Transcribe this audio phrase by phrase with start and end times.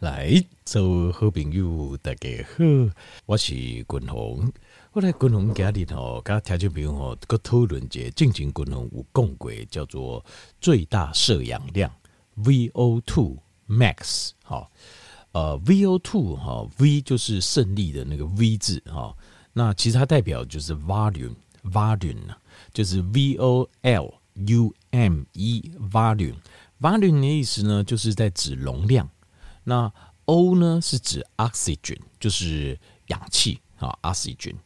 [0.00, 2.64] 来，做好朋友，大家好，
[3.26, 4.50] 我是君鸿。
[4.92, 10.24] 后来君鸿家里头，跟听众朋友吼，个讨论节，静静君鸿有共轨，叫做
[10.58, 11.92] 最大摄氧量
[12.42, 13.36] VO2
[13.68, 14.30] max。
[14.42, 14.70] 好，
[15.32, 19.14] 呃，VO2 哈，V 就是胜利的那个 V 字哈。
[19.52, 22.34] 那其实它代表就是 volume，volume
[22.72, 24.14] 就是 V O L
[24.46, 26.36] U M E，volume。
[26.80, 29.06] volume 的意思呢，就是在指容量。
[29.70, 29.92] 那
[30.24, 34.56] O 呢是指 oxygen，就是氧气啊，oxygen。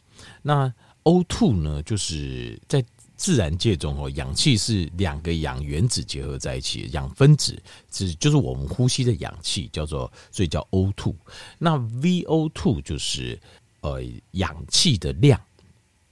[0.41, 0.73] 那
[1.03, 2.83] O2 呢，就是在
[3.17, 7.63] 自然界中哦，氧气是两个氧原子结合在一起，氧分子
[7.93, 11.15] 是就是我们呼吸的氧气，叫做所以叫 O2。
[11.59, 13.39] 那 VO2 就是
[13.83, 15.39] 呃氧气的量，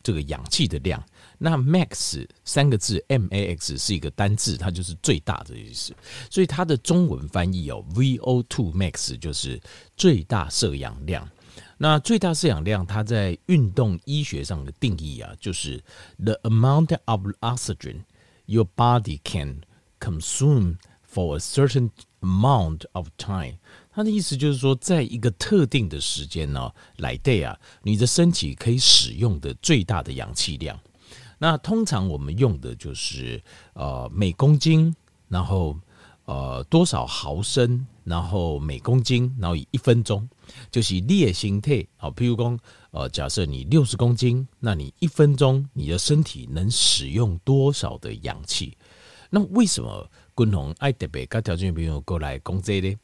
[0.02, 1.02] 这个氧气的量。
[1.44, 5.92] 那 max 三个字，M A X 是一个单字，它就是最大的意思。
[6.30, 9.60] 所以它的中文翻译哦，VO2 max 就是
[9.96, 11.28] 最大摄氧量。
[11.76, 15.82] 那最大摄氧量，它在运动医学上的定义啊，就是
[16.22, 18.04] the amount of oxygen
[18.46, 19.62] your body can
[19.98, 20.76] consume
[21.12, 23.58] for a certain amount of time。
[23.92, 30.78] 它的意思就是说，在一个特定的时间呢，来 day 啊，你的身体可以使用的最大的氧气量。
[31.42, 33.42] 那通常我们用的就是
[33.74, 34.94] 呃每公斤，
[35.26, 35.76] 然后
[36.24, 40.28] 呃多少毫升，然后每公斤，然后以一分钟，
[40.70, 41.84] 就是列形态。
[41.96, 42.56] 好，譬如说
[42.92, 48.78] 呃假设你六十公斤，那你一分钟你的身体能使用多少的氧气？
[49.28, 52.96] 那为什么共同爱特别跟条件朋友过来讲这呢？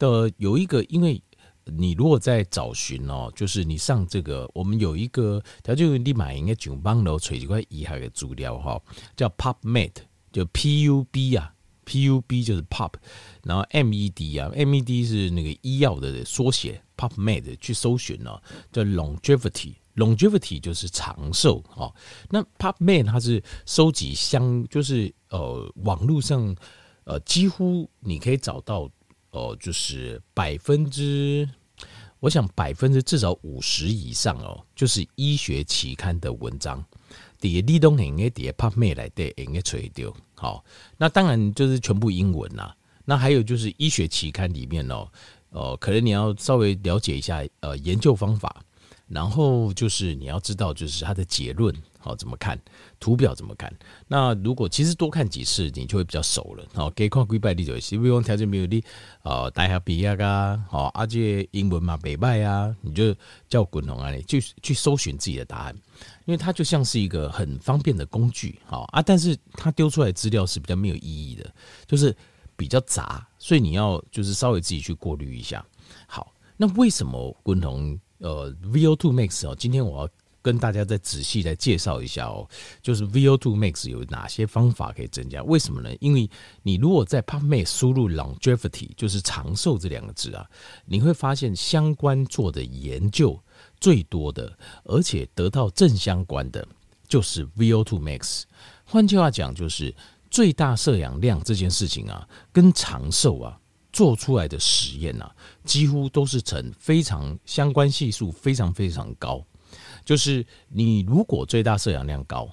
[0.00, 1.22] 的有一个因为。
[1.66, 8.80] 你如果在找寻哦，就是你上这个，我们有一个，它就立马应该上网楼找一块以下的资料哈，
[9.16, 9.92] 叫 PubMed，
[10.30, 12.92] 就 P U B 啊，P U B 就是 Pub，
[13.42, 18.38] 然后 M E D 啊，M E D 是那个医药的缩写，PubMed 去搜寻哦，
[18.70, 21.94] 叫 Longevity，Longevity 就是长寿哦。
[22.28, 26.54] 那 PubMed 它是收集相，就是呃网络上
[27.04, 28.90] 呃几乎你可以找到。
[29.34, 31.48] 哦，就是百分之，
[32.20, 36.82] 我想百分之至少五十以上哦，就是医学期刊的文章，
[37.40, 40.14] 底下立冬应该底下怕妹来的应该垂丢。
[40.36, 40.64] 好，
[40.96, 42.74] 那当然就是全部英文啦。
[43.04, 45.08] 那还有就是医学期刊里面哦，
[45.50, 48.64] 哦，可能你要稍微了解一下呃研究方法，
[49.08, 51.74] 然后就是你要知道就是它的结论。
[51.98, 52.60] 好，怎么看
[53.00, 53.34] 图表？
[53.34, 53.74] 怎么看？
[54.06, 56.62] 那如果其实多看几次，你就会比较熟了。
[56.74, 58.02] 好，给看几百例就行。
[58.02, 58.84] 比如条件没有你，
[59.22, 63.16] 呃，大学毕业啊，好，而且英文嘛，北拜啊，你就
[63.48, 65.74] 叫滚筒啊，你去去搜寻自己的答案，
[66.26, 71.50] 因为它就像是一个很方便的工具，好啊，但是它丢出来资料是比较没有意义的，
[71.86, 72.14] 就是
[72.54, 75.64] 比较杂，所以你要就是稍微自己去过滤一下。
[76.06, 79.54] 好，那为什么滚筒呃 VO2 Max 哦？
[79.58, 80.10] 今天我要。
[80.44, 82.46] 跟大家再仔细来介绍一下哦，
[82.82, 85.42] 就是 VO2 max 有哪些方法可以增加？
[85.44, 85.88] 为什么呢？
[86.00, 86.28] 因为
[86.62, 90.46] 你如果在 PubMed 输入 longevity，就是长寿这两个字啊，
[90.84, 93.42] 你会发现相关做的研究
[93.80, 94.54] 最多的，
[94.84, 96.68] 而且得到正相关的，
[97.08, 98.42] 就是 VO2 max。
[98.84, 99.94] 换句话讲，就是
[100.30, 103.58] 最大摄氧量这件事情啊，跟长寿啊
[103.94, 105.32] 做出来的实验啊，
[105.64, 109.40] 几乎都是呈非常相关系数非常非常高。
[110.04, 112.48] 就是你如果最大摄氧量高，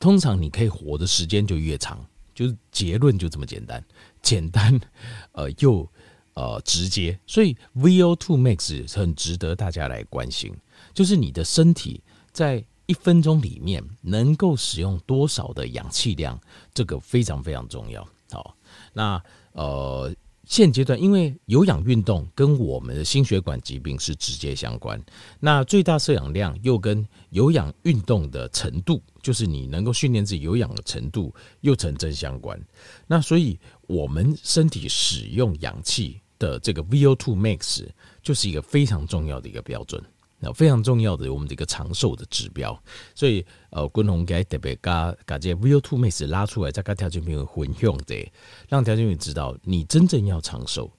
[0.00, 2.04] 通常你可以活的时间就越长。
[2.34, 3.84] 就是结论就这么简单，
[4.20, 4.80] 简单，
[5.32, 5.86] 呃又
[6.34, 7.18] 呃直接。
[7.26, 10.52] 所以 VO2 max 很值得大家来关心。
[10.92, 12.02] 就是你的身体
[12.32, 16.40] 在一分钟里面能够使用多少的氧气量，
[16.74, 18.04] 这个非常非常重要。
[18.32, 18.56] 好，
[18.92, 20.12] 那呃。
[20.44, 25.00] 现阶段，因为有氧运动跟我们的心血管疾病是直接相关，
[25.38, 32.60] 那最大摄氧量又跟有氧运动的程度，就是你能够训练自己有氧的程度，又成正相关。
[33.06, 37.86] 那所以，我们身体使用氧气的这个 VO2 max
[38.22, 40.02] 就是一个非常重要的一个标准。
[40.42, 42.76] 那非常重要的我们的一个长寿的指标，
[43.14, 48.32] 所以呃，军宏给特别把把这 VO2 max 拉出来，再跟条件朋友混用的，
[48.66, 50.90] 让条件朋友知道，你真正要长寿，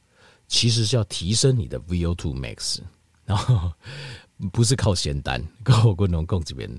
[0.48, 2.80] 其实是要提升你的 VO2 max，
[3.26, 3.74] 然后
[4.54, 6.70] 不是靠仙丹， 跟我军宏共这边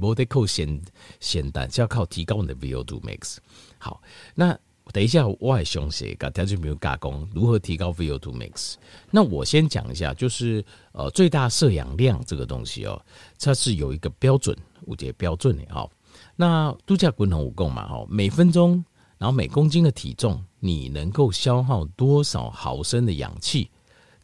[0.00, 0.80] 不得靠仙
[1.18, 3.38] 仙丹，是要靠提高你的 VO2 max。
[3.78, 4.00] 好，
[4.34, 4.56] 那。
[4.92, 8.74] 等一下，我还想写个条件，比如加工如何提高 VO2 max。
[9.10, 13.00] 那我先讲一下，就是呃最大摄氧量这个东西哦，
[13.38, 15.88] 它是有一个标准，我觉得标准的哈。
[16.36, 18.84] 那度假滚筒五共嘛哈，每分钟，
[19.18, 23.70] 然后每公斤的体重，你能够消耗多少毫升的氧气？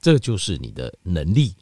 [0.00, 1.54] 这就是你的能力。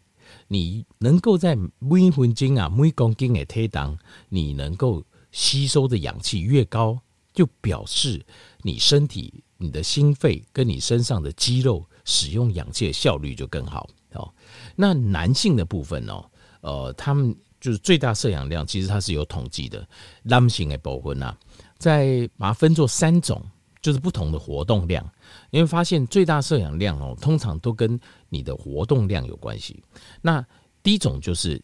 [0.49, 3.97] 你能够在每分钟啊，每公斤的推档，
[4.29, 6.99] 你能够吸收的氧气越高，
[7.37, 8.21] 就表示
[8.63, 14.29] 你身体、你的心肺跟你身上的肌肉使用氧气的效率就更好哦。
[14.75, 16.29] 那男性的部分哦，
[16.63, 19.87] 呃，他们就是最大摄氧量，其实它是有统计的。
[20.25, 21.39] 男性的部分啊，
[21.79, 23.41] 在把它分作三种。
[23.83, 25.09] 就是不同的活动量，
[25.51, 29.81] 因为发现最大摄氧量哦，通常都跟你的活动量有关系。
[30.21, 30.45] 那
[30.83, 31.63] 第一种就是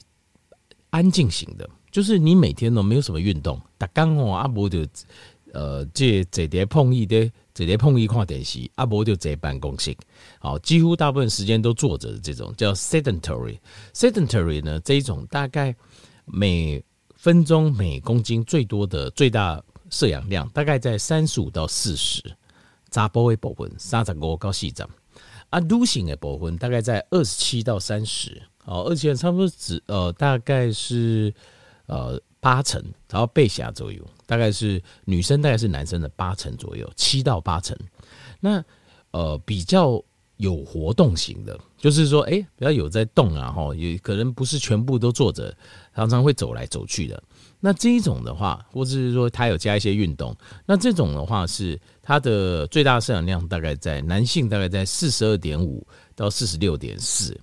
[0.91, 4.87] 安静型的，就是你每天都没有什么运动，打刚哦阿伯就
[5.53, 9.97] 呃这这点碰一的，这点碰一看电视，阿伯就在办公室，
[10.41, 13.59] 好，几乎大部分时间都坐着这种叫 sedentary。
[13.95, 15.75] sedentary 呢，这一种大概
[16.25, 16.85] 每
[17.15, 19.63] 分钟每公斤最多的最大。
[19.91, 22.23] 摄氧量大概在三十五到四十，
[22.91, 24.89] 查甫的部分三十五到四十，
[25.51, 31.31] 啊，女性的部分大概在二十七到三十，哦，而且差不多只呃大概是
[31.85, 37.79] 呃八成，然后背下左右，大概是女生大概是男生的八成左右，七到八成。
[38.41, 38.61] 那
[39.13, 40.03] 呃比较
[40.39, 45.57] 有活动型的，就是说，哎、欸，比较有在动啊，哈，也可能不是全部都坐着，
[45.95, 47.23] 常常会走来走去的。
[47.61, 50.37] 那这一种的话，或者是说他有加一些运动，
[50.67, 55.87] 那这种的话是它的最大摄氧量大概在男性大概在四十二点五
[56.17, 57.41] 到四十六点四。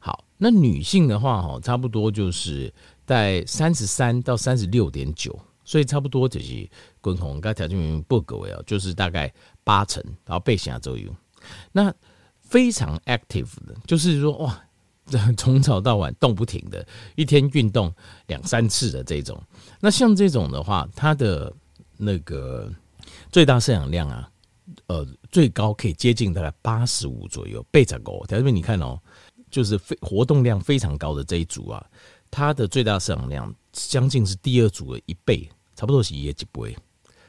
[0.00, 2.74] 好，那女性的话哈，差不多就是
[3.06, 6.68] 在三十三到三十六点九，所以差不多就是
[7.00, 9.32] 滚红刚条件明明不够啊，就是大概
[9.64, 11.14] 八成，然后背下周游。
[11.72, 11.92] 那
[12.40, 14.62] 非常 active 的，就是说哇。
[15.36, 17.92] 从早到晚动不停的，一天运动
[18.28, 19.38] 两三次的这种，
[19.80, 21.52] 那像这种的话，它的
[21.98, 22.72] 那个
[23.30, 24.30] 最大摄氧量啊，
[24.86, 28.24] 呃，最高可以接近大概八十五左右，倍长高。
[28.26, 28.98] 特别你看哦，
[29.50, 31.84] 就是非活动量非常高的这一组啊，
[32.32, 35.46] 它的最大摄氧量将近是第二组的一倍，
[35.76, 36.74] 差不多是一亿几倍。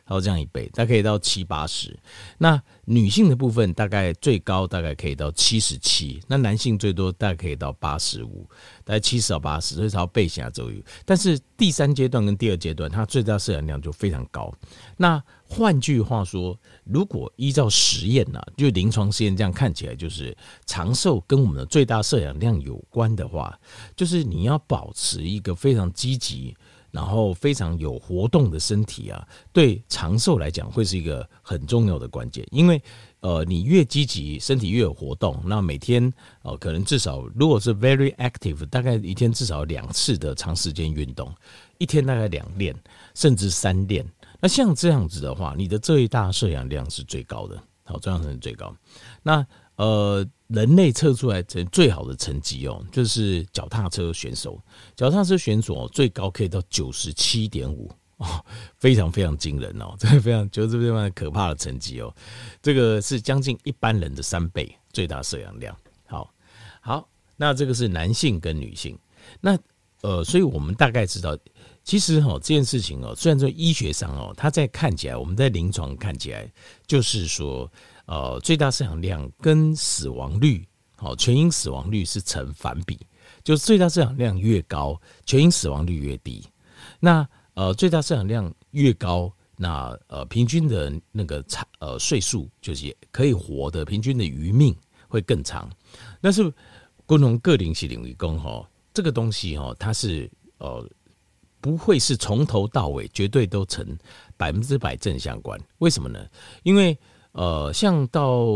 [0.06, 1.98] 然后这样一倍，大概可以到七八十。
[2.38, 8.46] 那女性的部分大概最高大概可以到七十七，那男性最多大概可以到八十五，
[8.84, 10.78] 大概七十到八十，所以才要背下左右。
[11.06, 14.54] 但是第三阶段跟第二阶段，它最大摄氧量就非常高。
[14.98, 20.36] 那换句话说，如果依照实验呢、啊，就临床实验这样看起来，就是
[20.66, 23.58] 长寿跟我们的最大摄氧量有关的话，
[23.96, 26.54] 就是你要保持一个非常积极。
[26.94, 32.46] 然后非常有活动的身体啊，对长寿来讲会是一个很重要的关键。
[32.52, 32.80] 因为
[33.22, 36.14] 呃，你越积极，身体越有活动，那每天
[36.44, 41.34] 呃，可能至少如果是 very active，大概一天至少两次的长时间运动，
[41.80, 42.76] 一天大概两练
[43.16, 44.06] 甚至三练。
[44.40, 48.76] 那像这样子的话，你的最大摄氧量是最高的，好，这样是最高。
[49.24, 49.44] 那
[49.78, 50.26] 呃。
[50.50, 54.62] 人类测出来成最好的成绩哦，就是脚踏车选手。
[54.96, 58.46] 脚踏车选手最高可以到九十七点五哦，
[58.78, 62.14] 非常非常惊人哦， 这个非常就是非常可怕的成绩哦。
[62.62, 65.76] 这个是将近一般人的三倍最大摄氧量。
[66.06, 66.32] 好，
[66.82, 68.96] 好，那这个是男性跟女性。
[69.42, 69.58] 那
[70.02, 71.36] 呃，所以我们大概知道，
[71.84, 76.48] 其实哈这件事情哦，虽然说医学上哦，它在看起来，我们在临床看起来
[76.86, 77.68] 就是说。
[78.06, 83.00] 呃，最大摄氧量跟死亡率，好，全因死亡率是成反比，
[83.44, 86.44] 就是最大摄氧量越高，全因死亡率越低。
[87.00, 94.76] 那呃，最大摄氧量越高，那呃，平均的那个长呃岁数，就是可以活的平均的余命
[95.08, 95.70] 会更长。
[96.20, 96.52] 但是，
[97.06, 100.86] 共同个领系领域工哈，这个东西哈，它是呃
[101.62, 103.98] 不会是从头到尾绝对都成
[104.36, 105.60] 百分之百正相关。
[105.78, 106.26] 为什么呢？
[106.64, 106.98] 因为
[107.34, 108.48] 呃，像到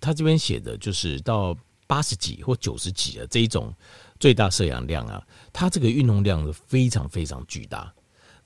[0.00, 3.72] 他这边写的，就是到八十几或九十几的这一种
[4.18, 7.92] 最大摄氧量啊，它这个运动量是非常非常巨大，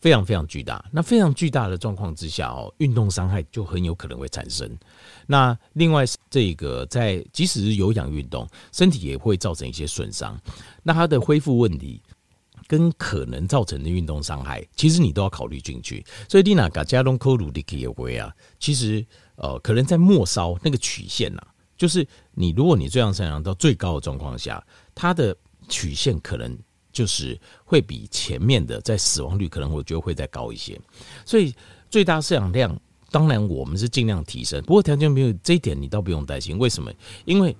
[0.01, 0.85] 非常非常巨大。
[0.93, 4.69] 那非常巨大的状况之下哦，运动伤害就很有可能会产生。
[5.27, 10.39] 那另外这个在即使是有氧运动，身体也会造成一些损伤。
[10.83, 12.03] 那它的恢复问题
[12.69, 16.05] 跟可能造成的运动伤害，其实你都要考虑进去。
[16.29, 19.05] 所以你那个加隆科鲁的基业会啊，其实。
[19.41, 21.47] 呃，可能在末梢那个曲线呐、啊，
[21.77, 24.61] 就是你如果你这样上扬到最高的状况下，
[24.97, 25.33] 它的
[25.69, 26.59] 曲线可能
[26.91, 30.77] 就是会比前面的在死亡率可能我觉得会再高一些。
[31.25, 31.55] 所以
[31.89, 32.77] 最大摄氧量，
[33.13, 36.59] 当然我们是尽量提升，不过条件没有这一点，你倒不用担心。
[36.59, 36.93] 为什么？
[37.25, 37.57] 因为。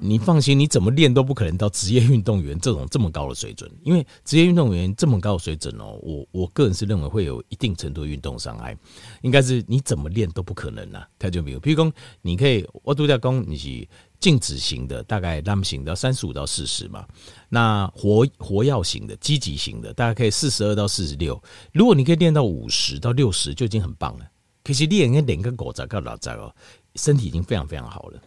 [0.00, 8.76] 你放心，你怎么练都不可能到职业运动员这种这么高的水准，因为职业运动员这么高的水准哦，我我个人是认为会有一定程度运动伤害，
[9.22, 11.08] 应该是你怎么练都不可能啊。
[11.18, 13.88] 他就没有，比如说你可以，我度假工你是
[14.20, 17.06] 静止型的大概 RAM 型的三十五到四十嘛，
[17.48, 21.42] 那活活跃型的积极型的大概可以四十二到四十六。
[21.72, 24.26] 如果你可以练到五十到六十，就已经很棒了。
[24.62, 26.54] 可是练个练个狗杂个老杂哦，
[26.94, 28.20] 身体已经非常非常好了。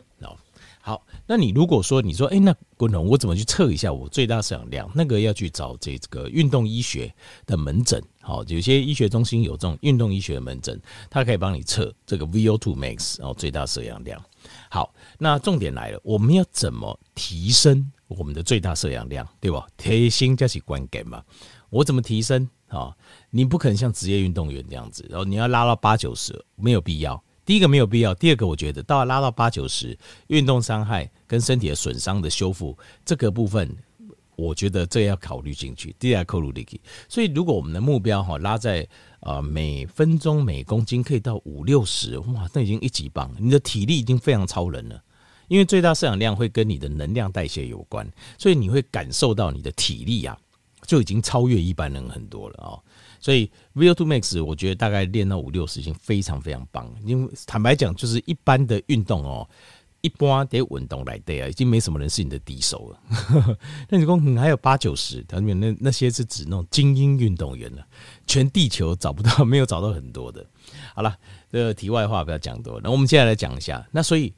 [0.87, 4.89] 好，那你如果说你说，哎、那滚筒我怎么去测一下我最大摄氧量？
[4.95, 7.13] 那个要去找这个运动医学
[7.45, 8.01] 的门诊。
[8.21, 14.17] 好，有些医学中心有这种运动医学的门诊，它可以帮你测这个 VO2 max，然后最大摄氧量。
[14.69, 19.67] 好，那重点来了，我们要怎么提升我们的最大摄氧量，对吧？
[19.75, 21.21] 贴心加起关键嘛。
[21.69, 22.47] 我怎么提升？
[22.69, 22.95] 啊，
[23.29, 27.21] 你不可能像职业运动员这样子，然后你要拉到八九十，没有必要。
[27.47, 33.73] 第一个没有必要，第二个我觉得到拉到八九十，运动伤害跟身体的损伤的修复这个部分，
[34.35, 35.95] 我觉得这要考虑进去。
[35.97, 38.85] 第二个考虑进去，所以如果我们的目标哈拉在
[39.21, 45.01] 呃每分钟每公斤可以到五六十，哇，那已经一级棒，你的体力已经非常超人了。
[45.47, 48.05] 因为最大摄氧量会跟你的能量代谢有关，
[48.37, 50.37] 所以你会感受到你的体力啊
[50.87, 52.73] 就已经超越一般人很多了啊。
[53.19, 59.47] 所以 VO2 max 我觉得大概练到五六十已经非常非常棒，因为坦白讲，就是一般的运动哦，
[60.01, 63.57] 一般得稳动来对啊，已经没什么人是你的敌手了。
[63.89, 67.85] 那你说你还有八九十，他们那那些是指那种精英运动员了，
[68.25, 70.45] 全地球找不到，没有找到很多的。
[70.95, 71.17] 好了，
[71.51, 74.33] 这个题外话不要讲多，那我们接下来讲一下，那所以。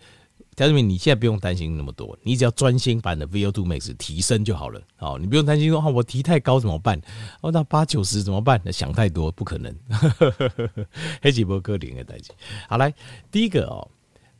[0.59, 4.81] 家人们，你现在不用担心那么多，你只要专心把你的 VO2 max 提升就好了。
[4.97, 7.01] 好，你不用担心说，我提太高怎么办？
[7.39, 8.59] 哦，那八九十怎么办？
[8.65, 9.73] 那想太多，不可能。
[11.23, 12.33] 黑吉波哥林的代志。
[12.67, 12.93] 好，来
[13.31, 13.89] 第一个哦，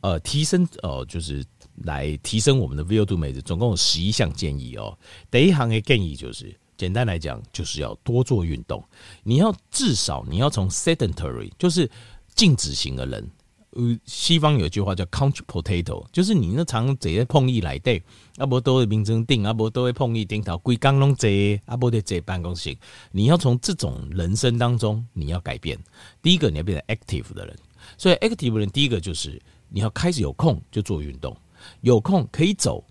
[0.01, 1.41] 呃，提升哦，就是
[1.83, 4.99] 来提升我们的 VO2 max，总共有十一项建议哦。
[5.31, 8.83] 第一项的建议就是，简单来讲，就是要多做运动。
[9.23, 11.89] 你要至少你要从 sedentary，就是
[12.35, 13.25] 静止型的人。
[13.71, 18.01] 呃，西方有一句话叫 couch potato，就是你那常坐在碰椅来对，
[18.37, 21.29] 阿伯都会名称定，阿伯都会碰椅顶头，规工拢坐，
[21.65, 22.75] 阿伯得坐办公室。
[23.11, 25.77] 你要从这种人生当中，你要改变。
[26.21, 27.55] 第一个，你要变成 active 的人。
[27.95, 31.37] 所以 active 的人，第一个就是你要开始有空就做运动，
[31.81, 32.83] 有空可以走，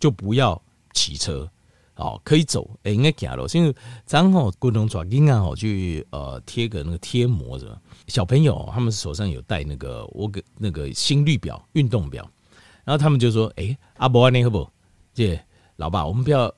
[0.00, 0.60] 就不要
[0.92, 1.48] 骑车。
[1.96, 3.46] 哦，可以走，哎，应该走路。
[3.54, 3.74] 因为
[4.06, 7.80] 刚好共同抓紧啊，好去呃贴个那个贴膜是吧？
[8.06, 12.30] 小朋友他们手上有带那个我给那个心率表、运动表，
[12.84, 14.68] 然后他们就说：“哎、欸，阿伯你好不？
[15.14, 15.40] 这
[15.76, 16.48] 老爸，我们不要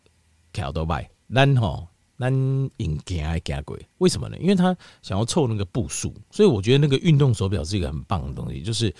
[0.53, 1.87] 骑多拜，咱吼
[2.19, 2.33] 咱
[2.79, 3.79] 应行还行过？
[3.99, 4.37] 为什么呢？
[4.39, 8.61] 因为他想要凑那个步数，所以我觉得那个运动手表是一个很棒的东西。
[8.61, 8.93] 就是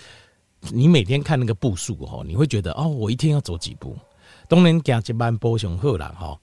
[0.71, 3.93] 你每天看那个步数哈，你会觉得哦，我一天要走几步。”
[4.49, 6.37] 当然行一万步上好啦哈，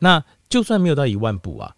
[0.00, 1.74] 那就算没有到一万步啊，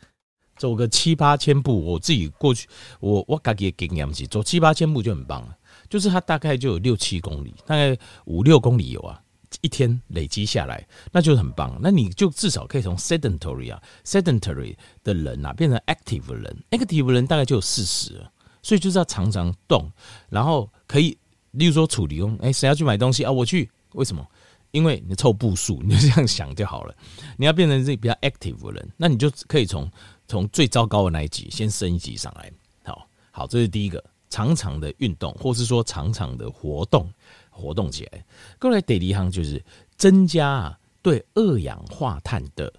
[0.57, 2.67] 走个七八千步，我自己过去，
[2.99, 5.57] 我我自己的经验是走七八千步就很棒了，
[5.91, 9.21] 就是它大概就有六七公里，大概五六公里有啊，
[9.61, 11.79] 一天累积下来，那就很棒。
[11.83, 18.27] 那你就至少可以从 sedentary 啊，sedentary 的人啊，变成 active 的人，active 的人大概就有四十，
[18.63, 19.91] 所以就是要常常动，
[20.31, 21.17] 然后可以，
[21.51, 23.31] 例如说处理工，哎，谁要去买东西啊？
[23.31, 24.27] 我去，为什么？
[24.75, 26.93] 因为你凑步数，你就这样想就好了。
[27.39, 29.89] 你要变成这比较 active 的人，那你就可以从
[30.27, 32.53] 从最糟糕的那一级先升一级上来。
[32.83, 37.09] 好，好，这是第一个，常常的运动，或是说常常的活动，
[37.51, 38.25] 活动起来。
[38.59, 39.65] 过来第二项就是
[39.97, 42.73] 增加对二氧化碳的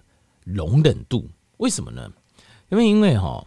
[0.44, 1.26] 容忍度。
[1.56, 2.12] 为什么呢？
[2.68, 3.42] 因为因为哈，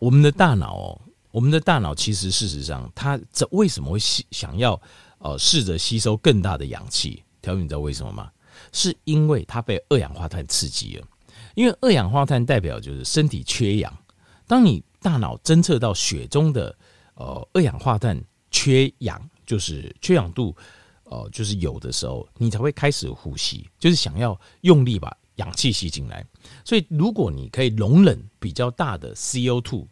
[0.00, 4.80] 我们的大脑哦，我们的大脑其实事实上它这为什么会吸想要
[5.18, 7.22] 呃试着吸收更大的氧气？
[7.44, 8.30] 条你知道为什么吗？
[8.72, 11.06] 是因为它被二氧化碳刺激了。
[11.54, 13.92] 因为二氧化碳代表就是身体缺氧。
[14.46, 16.76] 当你大脑侦测到血中的
[17.14, 18.20] 呃二氧化碳
[18.50, 20.54] 缺氧，就是缺氧度
[21.04, 26.26] 呃就是有的时候，你才会开始呼吸，就是想要用力把氧气吸进来。
[26.64, 29.86] 所以如果你可以容忍比较大的 CO2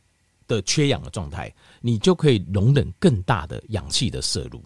[0.49, 4.62] 的缺氧的状态，你就可以容忍更大的氧气的摄入。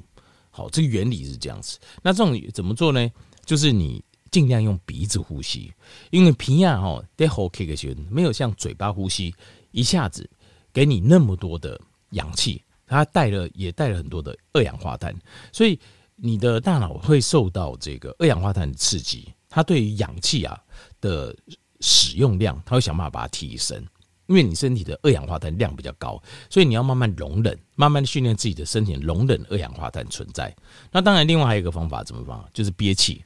[0.57, 1.79] 好，这个原理是这样子。
[2.03, 3.13] 那这种怎么做呢？
[3.45, 5.71] 就是你尽量用鼻子呼吸，
[6.11, 9.35] 因为鼻啊哈，在呼吸的时候没有像嘴巴呼吸
[9.73, 10.27] 一下子
[10.73, 11.79] 给你那么多的
[12.13, 15.15] 氧气，它带了也带了很多的二氧化碳，
[15.53, 15.79] 所以
[16.15, 20.59] 你的大脑会受到这个二氧化碳的刺激，它对于氧气啊
[21.03, 21.37] 的
[21.81, 23.87] 使用量，它会想办法把它提升。
[24.27, 30.55] 因为你身体的二氧化碳量比较高，所以你要慢慢容忍，慢慢训练自己的身体容忍二氧化碳存在。
[30.91, 32.39] 那当然，另外还有一个方法，怎么办？
[32.53, 33.25] 就是憋气，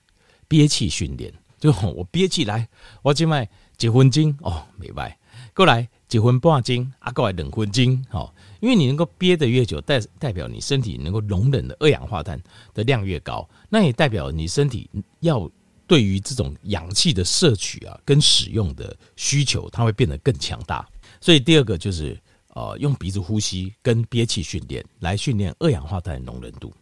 [0.48, 1.32] 憋气训练。
[1.58, 2.66] 就我憋气来，
[3.02, 5.18] 我今晚结婚金哦，明白。
[5.54, 12.40] 过来几分半斤，啊，过来两分斤，好，因为你能够憋得越久，代代表你身体能够容忍的二氧化碳
[12.72, 14.88] 的量越高，那也代表你身体
[15.20, 15.50] 要
[15.90, 20.88] 对于这种氧气的摄取啊跟使用的需求，它会变得更强大。
[21.20, 22.16] 所以第二个就是
[22.54, 26.72] 呃，用鼻子呼吸跟憋气训练来训练二氧化碳的容忍度，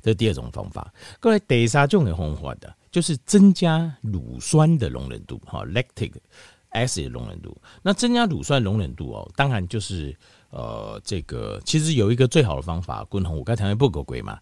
[0.00, 0.90] 这是第二种方法。
[1.20, 6.12] 过来第三种的方法的，就是增加乳酸的容忍度，哈，lactic。
[6.72, 10.12] acid 容忍度，那增加乳酸容忍度哦，当然就是
[10.50, 14.40] 呃，这个其实有一个最好的方法，滚红我刚才不够贵嘛，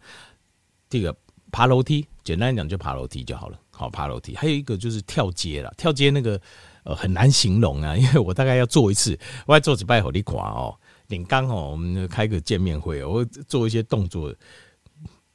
[0.89, 1.15] 这个
[1.51, 6.41] 爬楼梯，简单讲就爬楼梯就好了，好爬楼梯，还有一个就是跳阶了，跳阶那个
[6.85, 14.33] 呃很难形容啊， 因为我大概要做一次，我要做几拜火力垮哦，你刚哦我们开个见面会，我做一些动作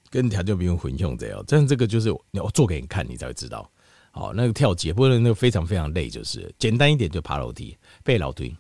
[0.10, 3.70] 跟调教兵混用这样，但这个就是我做给你看，你才会知道。
[4.14, 8.56] 哦，那个跳阶，不过那个非常非常累，就是简单一点就爬楼梯、背楼梯。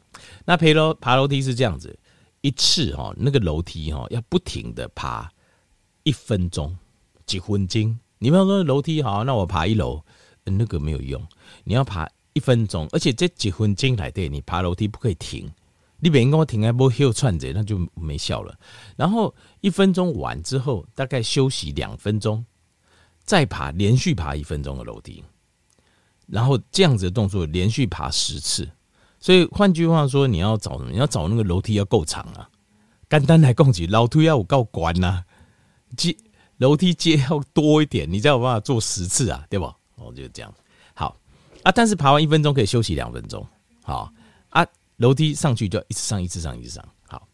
[0.45, 1.97] 那爬楼爬楼梯是这样子，
[2.41, 5.27] 一次哈，那个楼梯哈要不停的爬
[6.03, 6.77] 一分钟，
[7.25, 7.97] 几分钟。
[8.19, 10.01] 你比方说楼梯好，那我爬一楼，
[10.45, 11.21] 那个没有用，
[11.63, 15.49] 你要爬一分钟，而且这几分钟来对，你爬楼梯不可以停，
[15.99, 18.57] 你别人跟我停还不会串着，那就没效了。
[18.95, 22.45] 然后一分钟完之后，大概休息两分钟，
[23.23, 25.23] 再爬连续爬一分钟的楼梯。
[26.27, 28.69] 然后这样子的动作连续爬十次，
[29.19, 30.91] 所以换句话说，你要找什么？
[30.91, 32.49] 你要找那个楼梯要够长啊，
[33.09, 35.23] 简单来讲起，楼梯要够宽呐，
[35.95, 36.15] 阶
[36.57, 39.65] 楼梯阶要多一点，你才有办法做十次啊，对不？
[39.95, 40.53] 哦，就是这样。
[40.93, 41.15] 好
[41.63, 43.45] 啊，但是爬完一分钟可以休息两分钟。
[43.83, 44.11] 好
[44.49, 44.65] 啊，
[44.97, 46.83] 楼梯上去就要一直上，一直上，一直上。
[47.07, 47.27] 好，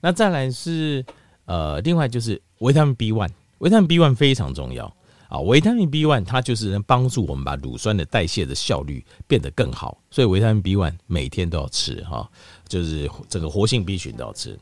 [0.00, 1.04] 那再来是
[1.44, 4.92] 呃，另外就是维他命 B one，维他命 B one 非常重要。
[5.28, 12.26] 啊，维他命 B one 它就是能帮助我们把乳酸的代谢的效率变得更好，所以维他命 B one 每天都要吃哈，
[12.66, 14.58] 就是整个活性 B 群都要吃。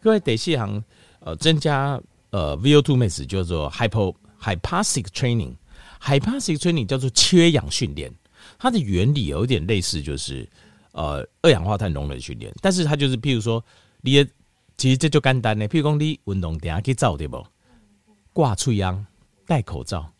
[0.00, 0.80] 各位得细行，
[1.18, 2.00] 呃，增加
[2.36, 8.12] 呃 VO2 max 叫做 hypo hypoxic training，hypoxic training 叫做缺氧训练，
[8.58, 10.46] 它的原理有点类似，就是
[10.92, 13.64] 呃二氧化碳容忍训练，但是它就是譬如说，
[14.02, 14.30] 你的
[14.76, 17.42] 其实这就简单呢，譬如讲你运动等下去走对不？
[18.34, 19.06] 挂出秧。
[19.48, 20.12] 戴口罩，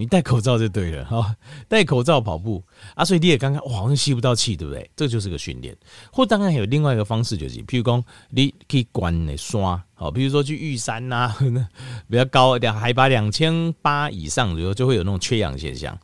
[0.00, 1.36] 你戴口罩就对了哈。
[1.68, 2.62] 戴口罩跑步
[2.94, 4.90] 啊，所以你也刚刚哇，好像吸不到气，对不对？
[4.96, 5.76] 这就是个训练。
[6.10, 11.38] 或当然还有另外一个方式，就是譬如说你可以关的刷，好，比如说去玉山呐、啊，
[12.08, 15.96] 比较高两海拔两千八以上，然后就会有那种缺氧现象。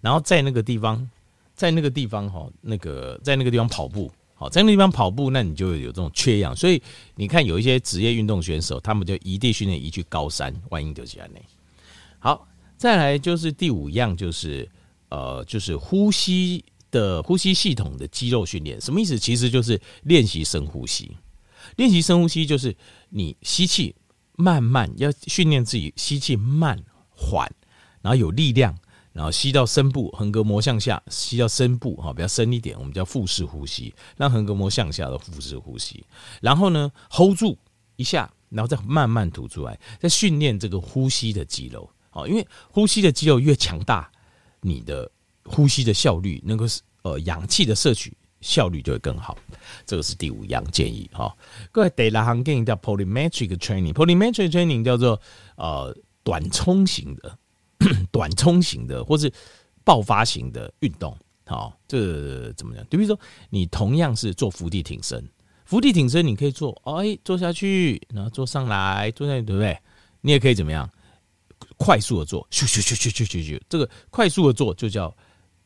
[0.00, 1.08] 然后在那个地方，
[1.54, 6.54] 在那个地方哈，那个在那个地方跑步，好，在那个地方跑步，那你就有这种缺氧。
[6.54, 6.82] 所以
[7.14, 11.38] 你看，有一些职业运动选手，他们就一地训练，移去高山，万一就起来呢。
[12.18, 14.68] 好，再来就是第五样，就是
[15.08, 18.80] 呃，就是呼吸的呼吸系统的肌肉训练。
[18.80, 19.18] 什么意思？
[19.18, 21.16] 其实就是练习深呼吸。
[21.76, 22.76] 练习深呼吸就是
[23.08, 23.94] 你吸气
[24.36, 27.50] 慢慢，要训练自己吸气慢缓，
[28.02, 28.76] 然后有力量，
[29.12, 36.04] 然后吸到深部，横膈膜向下，吸到深部哈，比较深一点，我们叫腹式呼吸，让横膈膜向下的腹式呼吸。
[36.42, 37.56] 然后呢，hold 住
[37.96, 41.88] 一下，然后再慢慢吐出来，再训练这个呼吸的肌肉。
[42.14, 44.10] 哦，因为呼吸的肌肉越强大，
[44.60, 45.10] 你的
[45.44, 46.64] 呼吸的效率，能够
[47.02, 49.36] 呃氧气的摄取效率就会更好。
[49.84, 51.34] 这个是第五样建议哈。
[51.72, 55.20] 各位第六项建议叫 polymetric training，polymetric training 叫做
[55.56, 57.38] 呃短冲型的、
[58.10, 59.32] 短冲型的或是
[59.82, 61.16] 爆发型的运动。
[61.46, 62.86] 好，这怎么样？
[62.88, 65.28] 就比如说你同样是做伏地挺身，
[65.66, 69.78] 伏地挺身你可以做，哎，坐下去，然后坐上来，坐下去，对不对？
[70.22, 70.88] 你也可以怎么样？
[71.76, 75.14] 快速的做，咻咻咻咻咻咻，这个快速的做就叫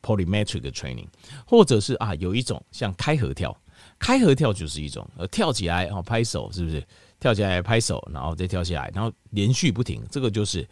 [0.01, 1.07] polymetric training，
[1.45, 3.55] 或者是啊，有一种像开合跳，
[3.97, 6.85] 开合跳就是一种呃跳起来然后拍手，是不是？
[7.19, 10.65] 跳起来拍手，然后再跳起来，然后连续不停，这个就是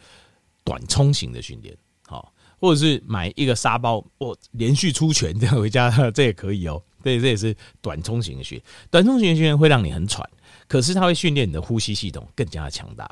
[0.64, 6.82] 短冲型的训练，好，或者是买一个沙包，我连续出拳这样回家， 这也可以哦。
[7.02, 8.58] 对，这也是短冲型的训，
[8.90, 10.26] 短冲型的训练会让你很喘，
[10.66, 13.06] 可是它会训练你的呼吸系统更加的强大。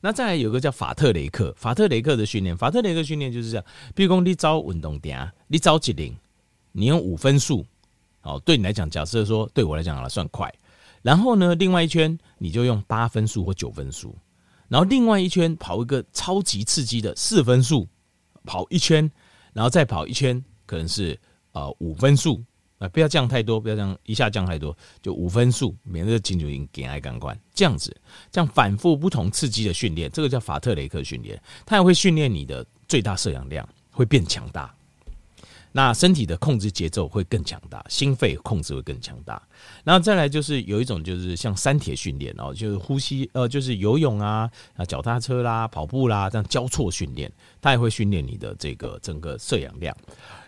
[0.00, 6.16] 那再来有个叫法特雷克，法特雷克的训练，法特雷克训练就是这样，比如说你找运动点，你找几零，
[6.72, 7.64] 你用五分数，
[8.22, 10.52] 哦，对你来讲，假设说对我来讲好了算快，
[11.02, 14.16] 然后呢，另外一圈你就用八分数或九分数，
[14.68, 17.88] 然后另外一圈跑一个超级刺激的四分数，
[18.44, 19.10] 跑一圈，
[19.52, 21.18] 然后再跑一圈，可能是
[21.52, 22.42] 呃五分数。
[22.78, 27.94] 啊，不要降太多，不要降一下降太多，就五分数，免得进入给爱感官这样子，
[28.30, 34.74] 这样反复不同刺激的训练，这个叫法特雷克训练，它也会训练你的最大摄氧量会变强大。
[35.72, 39.40] 那身体的控制节奏会更强大，心肺控制会更强大。
[39.84, 49.96] 然后再来就是有一种就是像三铁训练哦，就是呼吸呃，就是游泳啊啊，脚踏车啦、跑步啦这样交错训练，它也会训练你的这个整个摄氧量。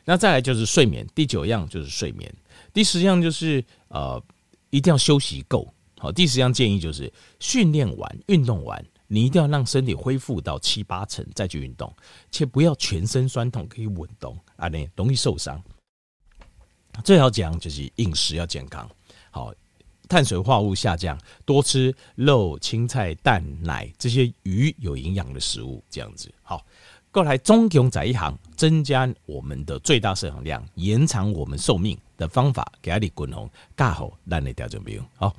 [0.05, 2.33] 那再来就是睡眠，第九样就是睡眠，
[2.73, 4.21] 第十样就是呃
[4.71, 5.73] 一定要休息够。
[5.99, 8.83] 好，第十样建议就是训练完、运动完。
[9.13, 11.93] 你一定要让身体恢复到七八成再去运动，
[12.31, 15.61] 且不要全身酸痛，可以稳动啊，那容易受伤。
[17.03, 18.89] 最好讲就是饮食要健康，
[19.33, 19.53] 好，
[20.09, 26.65] 碳水化合物下降，多吃肉、青菜、蛋、奶这些鱼有营养的食物，这样子好。
[27.13, 35.35] 过来中庸在一行，增加我们的最大摄氧量，延长我们寿命的方法，给阿里滚红尬好烂的调整不用好。